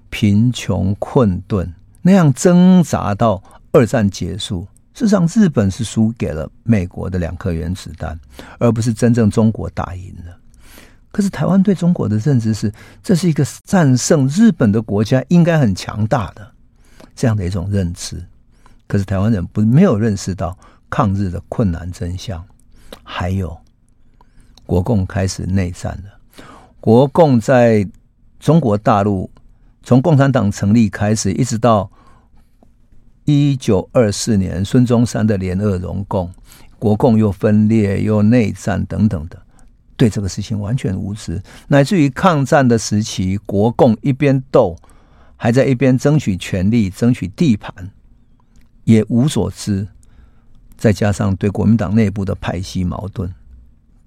[0.10, 4.66] 贫穷困顿那样挣扎到二战结束。
[4.94, 8.20] 事实上，日本是输给了美国的两颗原子弹，
[8.60, 10.38] 而不是真正中国打赢了。
[11.14, 16.52] 可是台湾对中国的认知是，这是一个战胜日本的国家，应该很强大的
[17.16, 18.22] 这样的一种认知。
[18.86, 20.58] 可是台湾人不没有认识到
[20.90, 22.44] 抗日的困难真相，
[23.02, 23.58] 还有
[24.66, 26.20] 国共开始内战了。
[26.82, 27.88] 国共在
[28.40, 29.32] 中国大陆
[29.84, 31.90] 从共产党成立开始，一直到。
[33.32, 36.32] 一九二四年孙中山的联俄容共，
[36.78, 39.41] 国共又分裂又内战等等的，
[39.96, 44.76] 对这个事情完全无知，乃至于抗战的时期，国共一边斗，
[45.36, 47.74] 还在一边争取权力、争取地盘，
[48.84, 49.88] 也无所知。
[50.78, 53.32] 再加上对国民党内部的派系矛盾，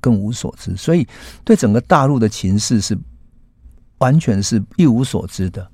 [0.01, 1.07] 更无所知，所以
[1.45, 2.99] 对整个大陆的情势是
[3.99, 5.71] 完全是一无所知的。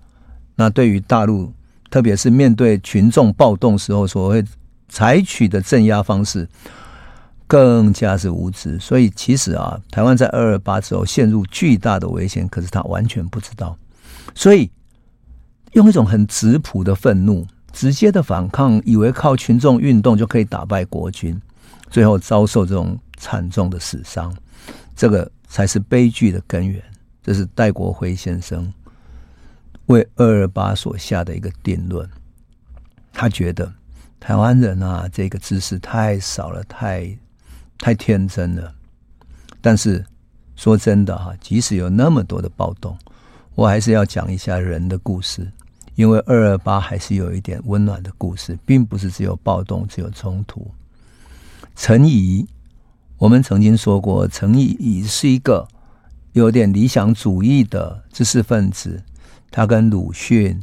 [0.55, 1.51] 那对于大陆，
[1.91, 4.45] 特别是面对群众暴动时候所谓
[4.89, 6.49] 采取的镇压方式，
[7.47, 8.79] 更加是无知。
[8.79, 13.77] 所以其实啊，台湾在二二八之后陷入巨大的危险，可是他完全不知道。
[14.35, 14.71] 所以
[15.73, 17.47] 用一种很质朴的愤怒。
[17.73, 21.41] 直接的反抗，以为靠群众运动就可以打败国军，
[21.89, 24.35] 最后遭受这种惨重的死伤，
[24.97, 26.83] 这个才是悲剧的根源。
[27.23, 28.71] 这是戴国辉先生
[29.91, 32.09] 为二二八所下的一个定论。
[33.13, 33.71] 他觉得
[34.21, 37.19] 台湾人啊，这个知识太少了，太
[37.77, 38.73] 太天真了。
[39.61, 40.05] 但是
[40.55, 42.97] 说真的哈，即使有那么多的暴动，
[43.57, 45.51] 我还是要讲一下人的故事。
[45.97, 50.71] 因为二二八还是有一点温暖的故事，并不是只有暴动，只有冲突。
[51.75, 52.47] 陈仪，
[53.19, 55.67] 我们曾经说过，陈仪是一个
[56.33, 59.03] 有点理想主义的知识分子。
[59.51, 60.63] 他跟鲁迅、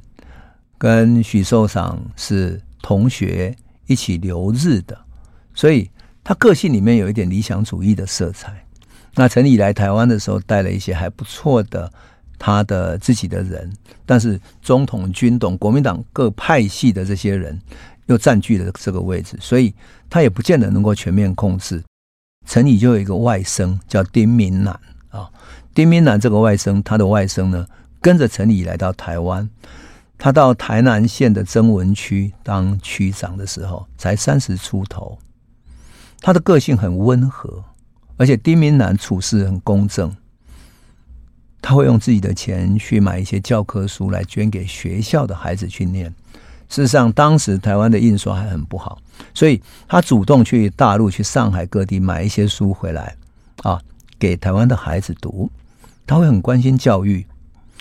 [0.78, 4.97] 跟许寿裳是同学，一起留日的，
[5.54, 5.89] 所以
[6.23, 8.65] 他个性里面有一点理想主义的色彩。
[9.15, 11.91] 那陈仪来台湾的时候，带了一些还不错的。
[12.39, 13.67] 他的自己的人，
[14.06, 17.60] 但是总统、军董、国民党各派系的这些人
[18.06, 19.73] 又占据了这个位置，所以
[20.08, 21.84] 他也不见得能够全面控制。
[22.45, 25.28] 陈仪就有一个外甥叫丁明南啊，
[25.73, 27.65] 丁明南这个外甥，他的外甥呢
[28.08, 29.50] 跟着陈仪来到台湾，
[30.17, 35.20] 他到台南县的曾文区当区长的时候，才三十出头，
[36.22, 37.62] 他的个性很温和，
[38.15, 40.15] 而且丁明南处事很公正。
[41.62, 46.10] 他会用自己的钱去买一些教科书来捐给学校的孩子去念。
[46.70, 48.98] 事实上，当时台湾的印刷还很不好，
[49.34, 53.17] 所以他主动去大陆、去上海各地买一些书回来，
[53.63, 53.82] 啊，
[54.17, 55.52] 给台湾的孩子读。
[56.06, 57.28] 他会很关心教育，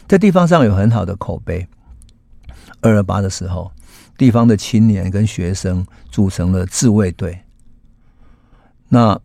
[0.08, 1.66] 在地方上有很好的口碑。
[2.80, 3.70] 二二八的时候，
[4.16, 7.38] 地方的青年跟学生组成了自卫队。
[8.88, 9.20] 那。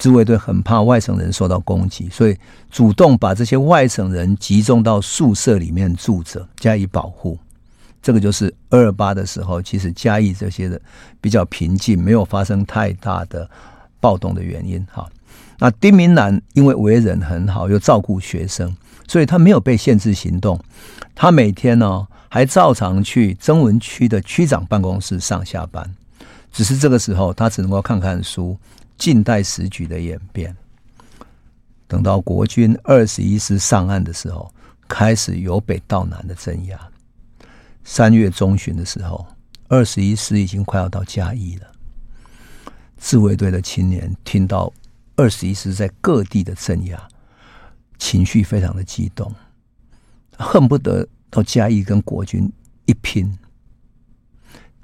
[0.00, 2.38] 自卫队很怕外省人受到攻击，所以
[2.70, 7.36] 主动把这些外省人集中到宿舍里面住着，加以保护。
[8.00, 10.80] 这个就是二二八的时候，其实嘉义这些的
[11.20, 13.50] 比较平静，没有发生太大的
[13.98, 14.86] 暴动的原因。
[14.88, 15.04] 哈，
[15.58, 18.72] 那丁明兰因为为人很好，又照顾学生，
[19.08, 20.60] 所以他没有被限制行动。
[21.16, 25.92] 他每天呢还照常去曾文区的区长办公室上下班，
[26.52, 28.56] 只是这个时候他只能够看看书。
[28.96, 30.56] 近代时局的演变，
[31.86, 34.52] 等到国军二十一师上岸的时候，
[34.88, 36.76] 开始由北到南的镇压。
[37.84, 39.24] 三月中旬的时候，
[39.68, 41.68] 二十一师已经快要到嘉义了。
[42.96, 44.72] 自卫队的青年听到
[45.14, 47.00] 二十一师在各地的镇压，
[47.98, 49.34] 情绪非常的激动，
[50.36, 52.50] 恨不得到嘉义跟国军
[52.86, 53.36] 一拼。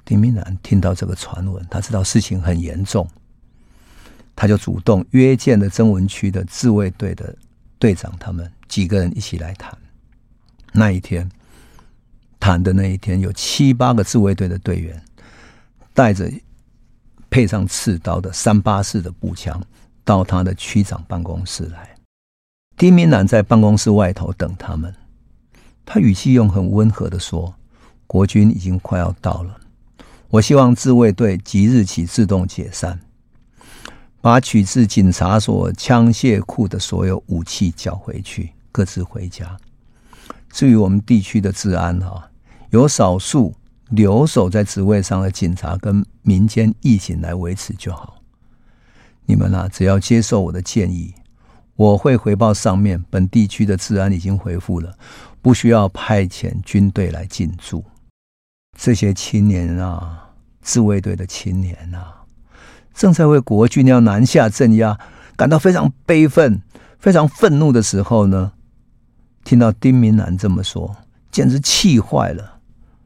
[0.03, 3.09] 丁明南听到这个传闻，他知道事情很严重。
[4.35, 7.35] 他就主动约见了曾文区的自卫队的
[7.79, 9.75] 队长，他们几个人一起来谈。
[10.73, 11.27] 那一天
[12.37, 15.01] 谈的那一天，有七八个自卫队的队员
[15.93, 16.29] 带着
[17.29, 19.59] 配上刺刀的三八式的步枪
[20.03, 21.94] 到他的区长办公室来。
[22.77, 24.93] 丁明南在办公室外头等他们，
[25.85, 27.55] 他语气用很温和的说
[28.05, 29.57] ：“国军已经快要到了，
[30.29, 32.99] 我希望自卫队即日起自动解散。”
[34.19, 39.55] 把取自警察所枪械库的所有武器缴回去，各自回家。
[40.49, 42.27] 至于我们地区的治安啊，
[42.71, 43.53] 有少数
[43.89, 48.19] 留守在职位上的警察跟民间义警来维持就好。
[49.27, 51.13] 你们啊，只要接受我的建议，
[51.75, 54.97] 我会回报上面，本地区的治安已经恢复了，
[55.41, 57.83] 不需要派遣军队来进驻。
[58.77, 60.29] 这些青年啊，
[60.61, 62.23] 自卫队的青年啊。
[62.93, 64.97] 正在为国军要南下镇压
[65.35, 66.61] 感到非常悲愤、
[66.97, 68.53] 非常愤怒的时候呢，
[69.43, 70.95] 听到丁明南这么说，
[71.29, 72.59] 简直气坏了、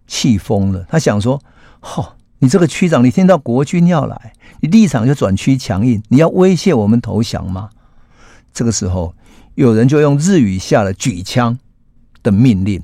[0.06, 0.86] 气疯了。
[0.88, 1.42] 他想说
[1.82, 7.72] ：“哦，你这个区长，你听到国军要来，你立场就转趋强硬，你要威胁我们投降吗？”
[8.60, 9.16] 这个时候，
[9.56, 11.58] 有人就用日语下了举枪
[12.22, 12.84] 的命令，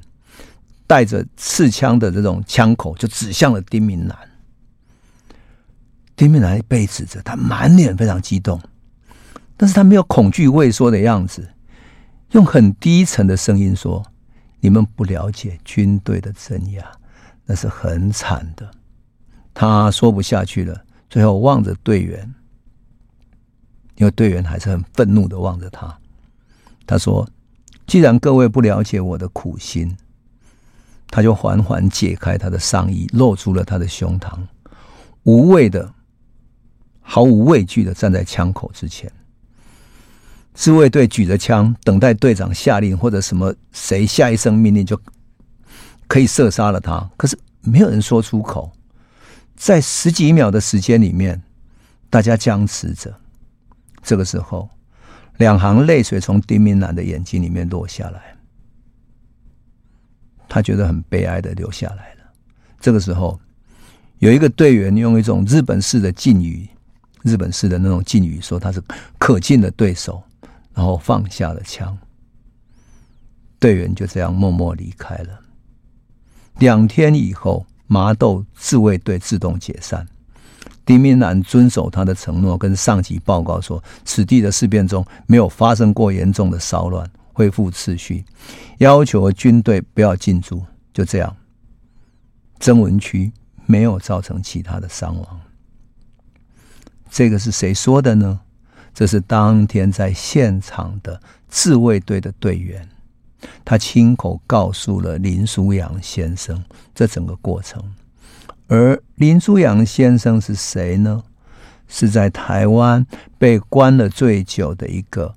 [0.88, 4.18] 带着刺枪的这种枪口就指向了丁明南。
[6.16, 8.58] 丁明南被指着，他满脸非常激动，
[9.58, 11.46] 但是他没有恐惧畏缩的样子，
[12.32, 14.02] 用很低沉的声音说
[14.62, 16.90] ：“你们不了解军队的镇压，
[17.46, 18.72] 那是很惨的。”
[19.54, 22.34] 他说不下去了，最后望着队员，
[23.96, 25.98] 因为队员还是很愤怒的望着他。
[26.88, 27.28] 他说
[27.88, 29.96] ：“既然各位不了解我的苦心。”
[31.08, 34.40] 他就缓缓解开他的上衣，露出了他的胸膛，
[35.24, 35.94] 无畏的、
[37.00, 39.10] 毫无畏惧的站在枪口之前。
[40.54, 45.00] 自卫队举着枪，等待队长下令或者什么谁下一声命令，就
[46.08, 47.10] 可以射杀了他。
[47.16, 48.72] 可是没有人说出口。
[49.56, 51.42] 在十几秒的时间里面，
[52.10, 53.16] 大家僵持着。
[54.06, 54.70] 这个时候，
[55.38, 58.38] 两行泪水从丁明南的眼睛里面落下来。
[60.48, 62.22] 他觉得很悲哀的流下来了。
[62.80, 63.40] 这个时候，
[64.20, 66.70] 有一个队员用一种日本式的敬语，
[67.24, 68.80] 日本式的那种敬语说他是
[69.18, 70.22] 可敬的对手，
[70.76, 71.98] 然后放下了枪。
[73.58, 75.40] 队员就这样默默离开了。
[76.60, 80.08] 两天以后，麻豆自卫队自动解散。
[80.86, 87.10] 丁明南遵守他的承诺，跟上级报告说，此地的事变中没有发生过严重的骚乱。
[87.34, 88.24] 恢复秩序，
[88.78, 90.64] 要求军队不要进驻。
[90.94, 91.36] 就这样，
[92.62, 93.30] 曾文区
[93.66, 95.42] 没有造成其他的伤亡。
[97.10, 98.40] 这个是谁说的呢？
[98.94, 102.88] 这是当天在现场的自卫队的队员，
[103.66, 107.84] 他亲口告诉了林书阳先生这整个过程。
[108.68, 111.24] 而林书阳先生是谁呢？
[111.88, 113.06] 是在台湾
[113.38, 115.34] 被关了最久的一个。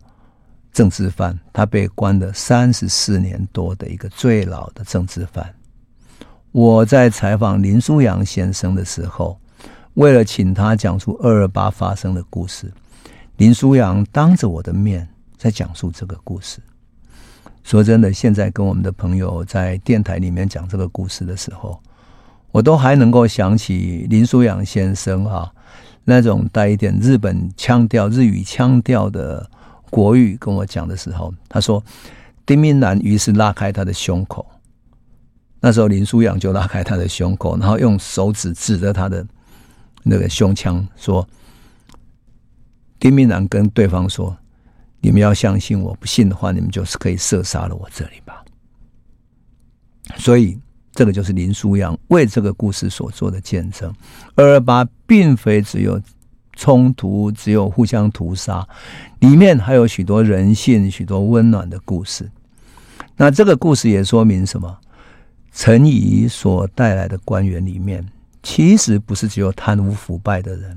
[0.71, 5.53] 政治犯，他被关了三十四年多的一个最老的政治犯。
[6.53, 9.41] 我在采访林书阳先生的时候，
[9.95, 12.73] 为了请他讲出二二八发生的故事，
[13.39, 16.61] 林书阳当着我的面在讲述这个故事。
[17.65, 21.83] 说真的，现在跟我们的朋友在电台里面讲这个故事的时候，
[22.51, 25.53] 我都还能够想起林书阳先生啊，
[26.05, 29.49] 那种带一点日本腔调、日语腔调的。
[29.91, 31.83] 国语跟我讲的时候，他说
[32.45, 34.47] ：“丁明南于是拉开他的胸口。
[35.61, 39.27] 那时候林书阳就拉开他的胸口，然后用手指指着他的
[40.03, 41.27] 那个胸腔说
[43.01, 44.37] ：‘丁明南跟对方说，
[45.01, 48.45] 你们要相信我，不信的话，你们就是可以射杀了我这里吧。’
[50.21, 50.61] 所以，
[50.99, 53.95] 这个就是林书阳为这个故事所做的见证。
[54.35, 56.01] 二二八并非只有。”
[56.61, 58.67] 冲突只有互相屠杀，
[59.21, 62.29] 里面还有许多人性、许多温暖的故事。
[63.17, 64.77] 那这个故事也说明什么？
[65.53, 68.05] 陈仪所带来的官员里面，
[68.43, 70.77] 其实不是只有贪污腐败的人。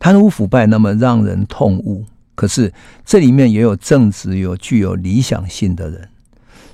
[0.00, 2.74] 贪污腐败那么让人痛恶，可是
[3.04, 6.08] 这里面也有正直、有具有理想性的人。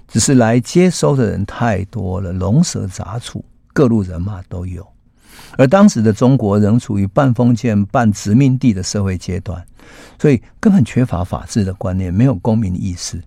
[0.09, 4.87] 只是来接收的人太多了，龙蛇杂处，各路人马都有。
[5.59, 9.64] 而当时的中国仍处于半封建半殖民地的社会阶段，
[10.19, 13.23] 所以根本缺乏法治的观念，没有公民意识，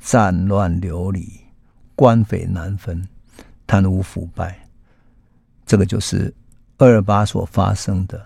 [0.00, 1.28] 战乱流离，
[1.94, 3.06] 官匪难分，
[3.66, 4.58] 贪污腐败，
[5.66, 6.32] 这个就是
[6.78, 8.24] 二二八所发生的，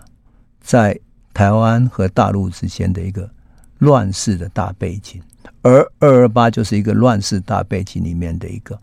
[0.61, 0.97] 在
[1.33, 3.29] 台湾和大陆之间的一个
[3.79, 5.21] 乱世的大背景，
[5.61, 8.79] 而二二八就是一个乱世大背景里面的一个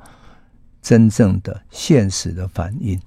[0.82, 3.00] 真正的现实的反应。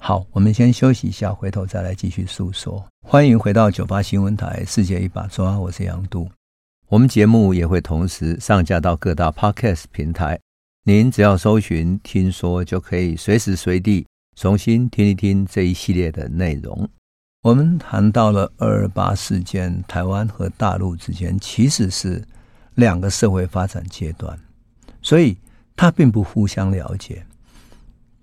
[0.00, 2.84] 好，我们先休息一下，回头再来继续诉说。
[3.06, 6.28] 欢迎回到九八新闻台《世界一把抓》，我是杨渡。
[6.88, 10.38] 我们节目也会同时上架到各大 Podcast 平台，
[10.84, 16.88] 您只要搜寻“听说”，就可以随时随地重新听一听这一系列的内容。
[17.42, 22.22] 我们谈到了二二八事件，台湾和大陆之间其实是
[22.74, 24.38] 两个社会发展阶段，
[25.00, 25.36] 所以
[25.76, 27.24] 他并不互相了解。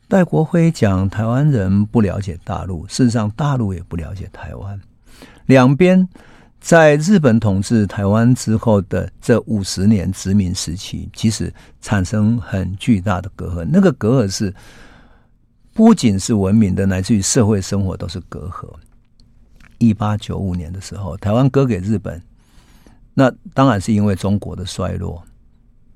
[0.07, 4.79] 戴国辉讲台湾人不了解大陆，事实上大陆也不了解台湾。
[5.45, 6.07] 两边
[6.59, 13.67] 在日本统治台湾之后的这五十年殖民时期，其实产生很巨大的隔阂。
[13.71, 14.53] 那个隔阂是
[15.73, 18.67] 不仅是文明的，乃至于社会生活都是隔阂。
[19.77, 22.21] 一八九五年的时候，台湾割给日本，
[23.13, 25.23] 那当然是因为中国的衰落，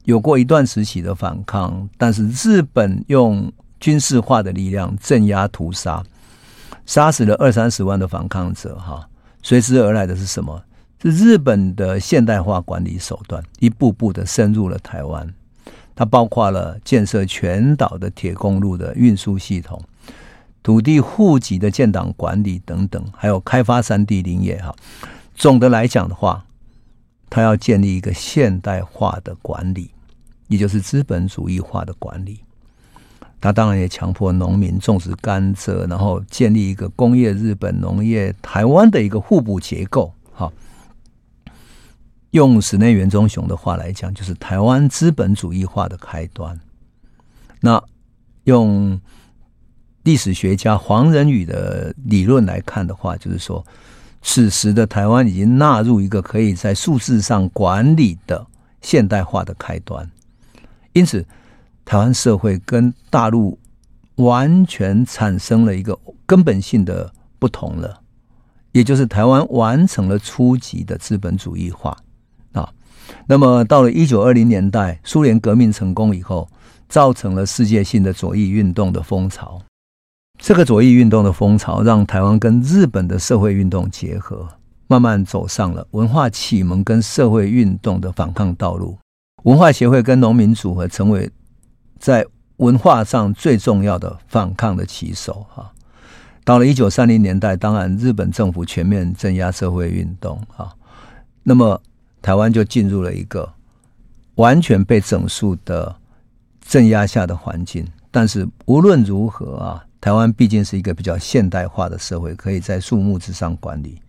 [0.06, 6.04] 有过一段时期的反抗，但是日本用军事化的力量镇压屠杀，
[6.86, 8.76] 杀死了二三十万的反抗者。
[8.78, 9.08] 哈，
[9.42, 10.62] 随之而来的是什么？
[11.02, 15.34] 是日本的现代化管理手段，一步步的深入了台湾。
[15.96, 19.80] 它包括了建设全岛的铁公路的运输系统，
[20.64, 24.74] 土地户籍的建档管理等等，还有开发山地林业哈。
[25.36, 26.46] 总的来讲的话，
[27.34, 29.90] 他要建立一个现代化的管理，
[30.50, 32.40] 也就是资本主义化的管理。
[33.42, 40.14] 他当然也强迫农民种植甘蔗，然后建立一个工业日本、农业台湾的一个互补结构。
[40.32, 40.54] 哈，
[42.30, 46.60] 用室内元忠雄的话来讲，就是台湾资本主义化的开端。
[47.62, 47.84] 那
[48.44, 49.02] 用
[50.04, 53.66] 历史学家黄仁宇的理论来看的话，就是说，
[54.26, 58.44] 此时的台湾已经纳入一个可以在数字上管理的
[58.82, 60.10] 现代化的开端。
[60.94, 61.24] 因此，
[61.86, 63.60] 台湾社会跟大陆
[64.16, 68.00] 完全产生了一个根本性的不同了，
[68.72, 71.96] 也就是台湾完成了初级的资本主义化
[72.54, 72.72] 啊。
[73.28, 76.50] 那么，到了一九二零年代，苏联革命成功以后，
[76.88, 79.62] 造成了世界性的左翼运动的风潮。
[80.40, 84.48] 这个左翼运动的风潮，让台湾跟日本的社会运动结合，
[84.88, 88.98] 慢慢走上了文化启蒙跟社会运动的反抗道路。
[89.44, 91.32] 文化协会跟农民组合成为
[91.98, 92.26] 在
[92.58, 95.46] 文化上最重要的反抗的旗手。
[95.50, 95.72] 哈，
[96.44, 100.42] 到了一九三零年代，当然日本政府全面镇压社会运动。
[100.50, 100.76] 哈，
[101.44, 101.82] 那么
[102.22, 103.50] 台湾就进入了一个
[104.36, 105.96] 完全被整肃的
[106.60, 107.88] 镇压下的环境。
[108.12, 109.86] 但是无论如何啊。
[110.04, 114.02] 台湾毕竟是一个比较现代化的社会，可以在树木之上管理，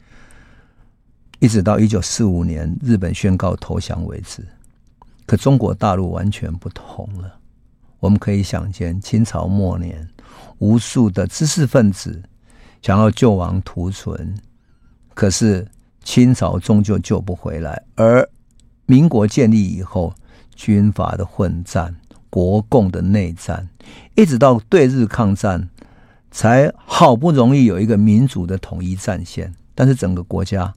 [1.39, 4.45] 一直到一九四五年日本宣告投降为止。
[5.25, 7.39] 可中国大陆完全不同了。
[8.01, 10.05] 我们可以想见，清朝末年，
[10.59, 12.21] 无数的知识分子
[12.83, 14.37] 想要救亡图存，
[15.15, 15.65] 可是
[16.03, 17.81] 清朝终究救不回来。
[17.95, 18.29] 而
[18.87, 20.13] 民国建立以后，
[20.57, 21.95] 军阀的混战、
[22.35, 23.69] 国共的内战，
[24.17, 25.69] 一直到对日抗战。
[26.37, 30.75] 才好不容易有一个民主的统一战线，但是整个国家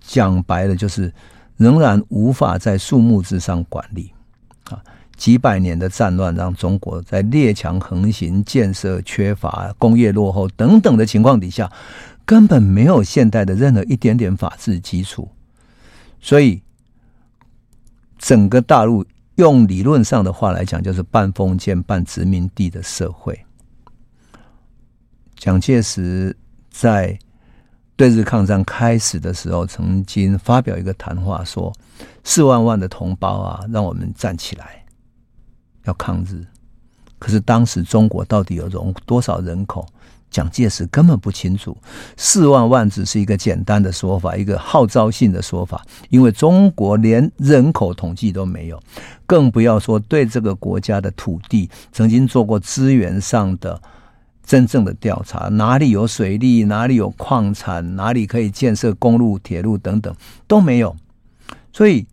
[0.00, 1.12] 讲白了就是
[1.58, 4.14] 仍然无法在树木之上管理
[4.70, 4.82] 啊！
[5.14, 11.70] 几百年的战乱让中国在列强横行、建设缺乏、工业落后等等的情况底下，
[12.24, 15.28] 根本没有现代的任何一点点法治基础，
[16.18, 16.62] 所以
[18.16, 19.04] 整个大陆
[19.36, 23.38] 用理论上的话来讲，就是半封建半殖民地的社会。
[25.36, 26.36] 蒋介石
[26.70, 27.18] 在
[27.96, 31.72] 对日抗战开始的时候，曾经发表一个谈话，说
[32.24, 34.84] ：“四万万的同胞啊，让我们站起来，
[35.84, 36.44] 要抗日。”
[37.18, 39.86] 可是当时中国到底有容多少人口？
[40.32, 41.76] 蒋介石根本不清楚。
[42.16, 48.82] 四万万只是一个简单的说法，一个号召性的说法，因为中国连人口统计都没有，
[49.26, 53.80] 更不要说对这个国家的土地曾经做过资源上的。
[54.44, 60.12] 真正的调查，哪里有水利，哪里有矿产，哪里可以建设公路、铁路等等
[60.48, 60.96] 都没有。
[61.72, 62.04] 所以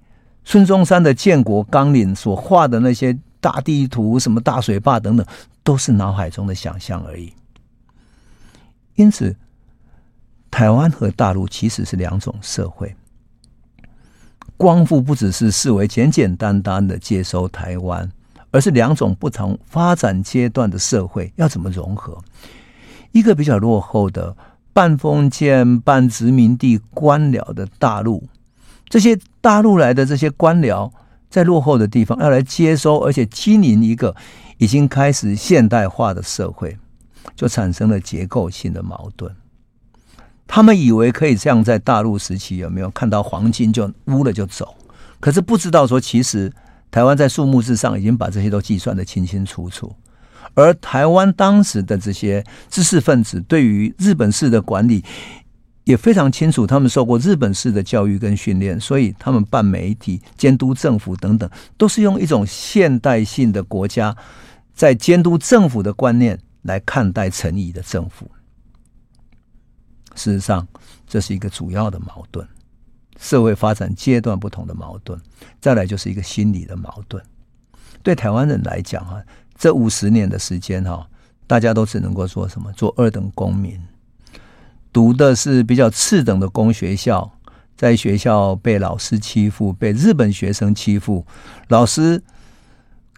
[0.46, 5.26] 孙中山的建国纲领所画的那些大地图、什么大水坝等等，
[5.64, 7.34] 都是脑海中的想象而已。
[9.00, 9.36] 因此，
[10.52, 12.94] 台湾和大陆其实是两种社会。
[14.58, 18.12] 光复不只是视为简简单单的接收台湾。
[18.52, 22.18] 而是两种不同发展阶段的社会要怎么融合？
[23.12, 24.36] 一个比较落后的
[24.74, 28.28] 半封建半殖民地官僚的大陆，
[28.88, 30.92] 这些大陆来的这些官僚，
[31.30, 34.16] 在落后的地方要来接收，而且经营一个
[34.58, 36.76] 已经开始现代化的社会，
[37.36, 39.34] 就产生了结构性的矛盾。
[40.48, 44.76] 他们以为可以这样在大陆时期有没有看到黄金就污了就走？
[45.20, 46.52] 可是不知道说其实。
[46.92, 49.96] 台湾在数目之上已经把这些都计算得清清楚楚，
[50.56, 55.06] 而台湾当时的这些知识分子对于日本式的管理
[55.84, 61.48] 也非常清楚，他们受过日本式的教育跟训练，所以他们办媒体、监督政府等等，
[61.78, 64.18] 都是用一种现代性的国家
[64.74, 68.30] 在监督政府的观念来看待陈仪的政府。
[70.16, 70.68] 事实上，
[71.08, 72.48] 这是一个主要的矛盾。
[73.20, 75.20] 社会发展阶段不同的矛盾，
[75.60, 77.22] 再来就是一个心理的矛盾。
[78.02, 79.22] 对台湾人来讲，哈，
[79.58, 81.06] 这五十年的时间，哈，
[81.46, 82.72] 大家都只能够做什么？
[82.72, 83.78] 做二等公民，
[84.94, 87.30] 读的是比较次等的公学校，
[87.76, 91.26] 在学校被老师欺负，被日本学生欺负。
[91.68, 92.24] 老师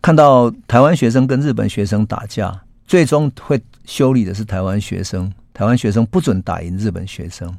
[0.01, 5.31] 看到台湾学生跟日本学生打架，最终会修理的是台湾学生。
[5.53, 7.57] 台湾学生不准打赢日本学生。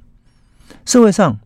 [0.85, 1.41] 社会上。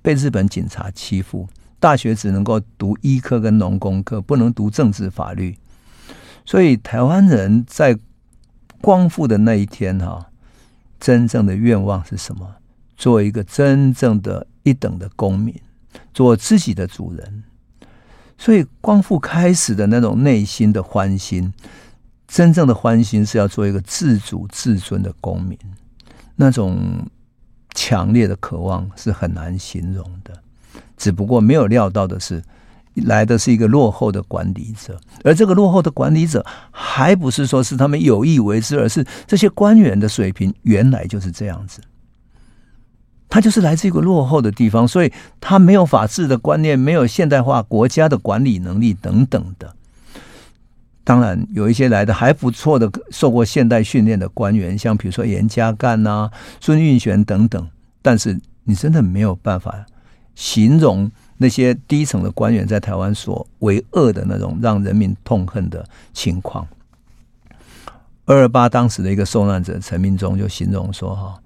[0.00, 1.46] 被日本警察欺负，
[1.78, 5.56] 大学只能够读医科跟农工科，不能读政治法律。
[6.46, 7.96] 所以台湾人在
[8.80, 10.30] 光复的那一天哈，
[10.98, 12.56] 真正的愿望是什么？
[12.96, 15.54] 做一个真正的一等的公民，
[16.14, 17.44] 做自己的主人。
[18.36, 21.52] 所以光复开始的那种内心的欢欣，
[22.32, 25.58] 真正的欢欣是要做一个自主自尊的公民，
[26.34, 27.06] 那种
[27.74, 30.32] 强烈的渴望是很难形容的。
[30.96, 32.42] 只不过没有料到的是，
[32.94, 41.82] 来的是一个落后的管理者，而这个落后的管理者还不是说是他们有意为之，而是这些官员的水平原来就是这样子。
[43.28, 49.76] 他就是来自一个落后的地方，所以他没有法治的观念，没有现代化国家的管理能力等等的。
[51.04, 56.30] 当然，有一些来的还不错的、受过现代训练的官员，像比如说严家淦呐、
[56.60, 57.68] 孙运璇等等。
[58.00, 59.84] 但是，你真的没有办法
[60.34, 66.66] 形容那些低层的官员在台湾所为恶的那种让人民痛恨的情况。
[68.24, 71.38] 二二八当时的一个受难者陈明忠就形容说：“哈。”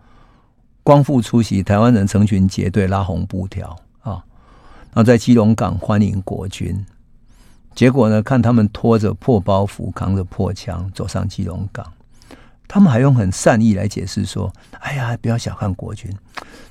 [0.84, 4.22] 光复出席，台湾人成群结队拉红布条啊，
[4.92, 6.86] 然后在基隆港欢迎国军。
[7.76, 11.86] 结果呢，看他们拖着破包袱、扛着破枪走上基隆港，
[12.66, 14.50] 他们还用很善意来解释说
[14.80, 16.10] ：“哎呀，不要小看国军，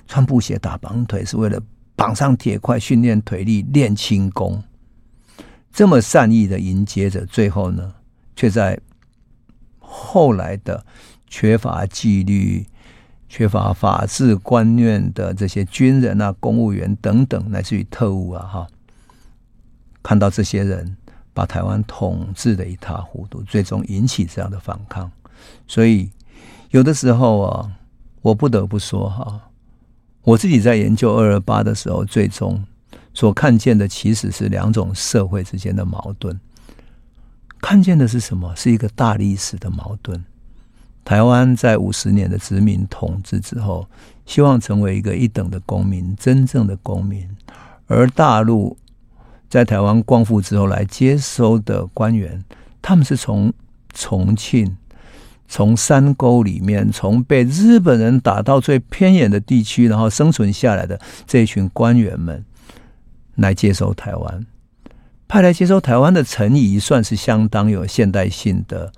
[0.08, 1.62] 穿布鞋打绑腿是为了
[1.95, 4.62] 绑上铁块训练腿力、练轻功。”
[5.72, 7.93] 这么善意的迎接着，最后呢，
[8.36, 8.80] 却在
[9.80, 10.84] 后来的
[11.28, 12.66] 缺乏纪律。
[13.28, 18.68] 缺乏法治观念的这些军人啊、公务员等等，乃至于特务啊，哈，
[20.06, 20.95] 看到这些人
[21.34, 25.12] 把台湾统治的一塌糊涂，最终引起这样的反抗。
[25.66, 26.12] 所以，
[26.70, 27.72] 有的时候啊，
[28.22, 29.49] 我不得不说哈，
[30.22, 32.64] 我自己在研究二二八的时候，最终
[33.16, 36.39] 所看见的其实是两种社会之间的矛盾。
[37.60, 38.56] 看见的是什么？
[38.56, 40.24] 是一个大历史的矛盾。
[41.03, 43.88] 台湾在五十年的殖民统治之后，
[44.28, 47.28] 希望成为一个一等的公民，真正的公民。
[47.88, 48.78] 而大陆
[49.50, 52.43] 在台湾光复之后来接收的官员，
[52.82, 53.54] 他们是从
[53.93, 54.76] 重庆、
[55.48, 62.43] 从山沟里面、从被日本人打到最偏远的地区，然后生存下来的这一群官员们
[63.36, 64.46] 来接收台湾，
[65.28, 68.91] 派来接收台湾的陈仪算是相当有现代性的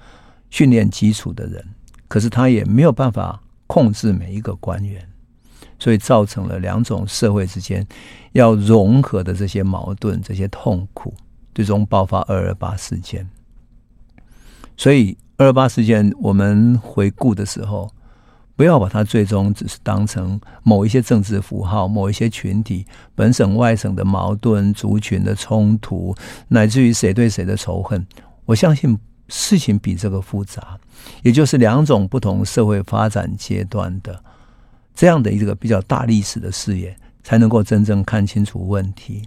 [0.50, 1.64] 训练基础的人。
[2.08, 5.07] 可是他也没有办法控制每一个官员，
[5.80, 7.86] 所以造成了两种社会之间
[8.34, 11.14] 要融合的这些矛盾、这些痛苦，
[11.54, 13.28] 最终爆发二二八事件。
[14.76, 17.90] 所以二二八事件我们回顾的时候，
[18.56, 26.16] 不要把它最终只是当成某一些政治符号、某一些群体本省外省的矛盾、族群的冲突，
[26.48, 28.06] 乃至于谁对谁的仇恨。
[28.46, 28.98] 我相信。
[29.30, 30.80] 事情比这个复杂，
[31.22, 34.24] 也就是两种不同社会发展阶段的
[34.98, 39.22] 这样的一个比较大历史的视野，才能够真正看清楚问题。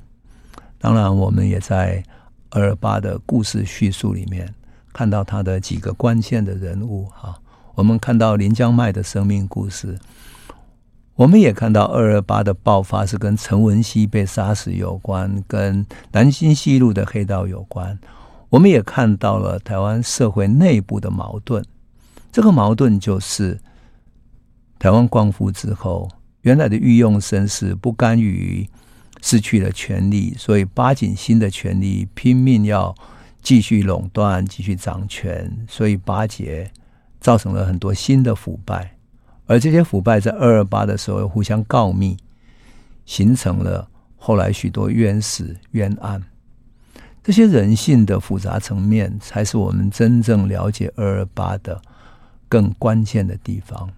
[0.80, 2.02] 当然，我们也在
[2.50, 4.52] 二二八的故事叙述里面
[4.92, 7.40] 看到他的几个关键的人物哈。
[7.76, 9.96] 我们看到林江迈的生命故事，
[11.14, 17.96] 我们也看到二二八的爆发是跟陈文熙被杀死有关，跟南京西路的黑道有关。
[18.48, 21.64] 我们也看到了台湾社会内部的矛盾，
[22.32, 23.60] 这个矛盾就是
[24.80, 26.10] 台湾光复之后，
[26.40, 28.66] 原来的御用绅士不甘于
[29.20, 32.94] 失去了权力，所以巴紧新的权力，拼命要
[33.42, 36.70] 继续垄断、继续掌权，所以巴结
[37.20, 38.96] 造成了很多新的腐败，
[39.44, 42.16] 而这些腐败在二二八的时候互相告密，
[43.04, 46.22] 形成了后来许多冤死冤案。
[47.22, 51.82] 这些人性的复杂层面，才是我们真正了解二二八的
[52.48, 53.90] 更关键的地方。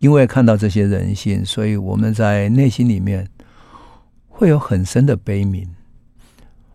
[0.00, 3.28] 因为看到这些人性，所以我们在内心里面
[4.28, 5.66] 会有很深的悲悯，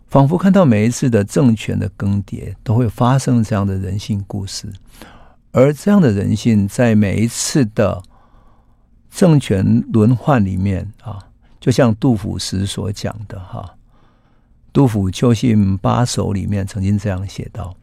[0.07, 4.71] 仿佛看到每一次的政权的更迭，都会发生这样的人性故事。
[5.51, 8.03] 而这样的人性，在每一次的
[9.09, 11.17] 政权轮换里面啊，
[11.59, 13.75] 就像杜甫时所讲的哈。
[14.71, 17.73] 杜甫《秋信八首》里面曾经这样写道：“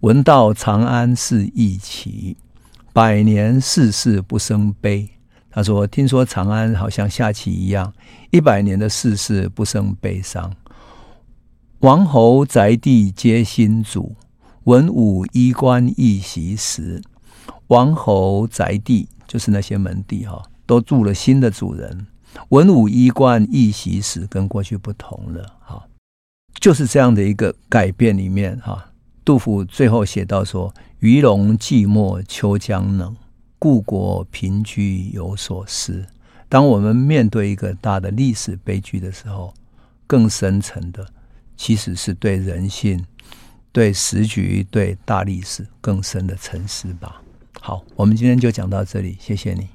[0.00, 2.38] 闻道长安事易起，
[2.98, 5.08] 百年世事不生悲。”
[5.52, 7.94] 他说：“听说长安好像下棋一样，
[8.32, 10.52] 一百年的世事不生悲伤。
[11.78, 14.16] 王侯宅地皆新主，
[14.64, 17.00] 文武衣冠易习时。
[17.68, 22.04] 王侯宅地就是那些门第哈，都住了新的主人。
[22.48, 25.86] 文武衣冠易习时，跟过去不同了哈。”
[26.58, 28.87] 就是这样的一个改变里面，哈，
[29.28, 33.14] 杜甫最后写到说：“鱼龙寂寞秋江冷，
[33.58, 36.02] 故国贫居有所思。”
[36.48, 39.52] 当我们面对一个大的历史悲剧的时候，
[40.06, 41.06] 更深层的
[41.58, 43.04] 其实是对人性、
[43.70, 47.20] 对时局、对大历史更深的沉思吧。
[47.60, 49.68] 好，我们今天就讲到这里，谢谢你。